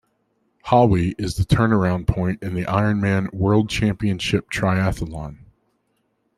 Hawi 0.65 1.13
is 1.19 1.35
the 1.35 1.43
turnaround 1.43 2.07
point 2.07 2.41
for 2.43 2.49
the 2.49 2.63
Ironman 2.65 3.31
World 3.35 3.69
Championship 3.69 4.49
Triathlon. 4.49 5.37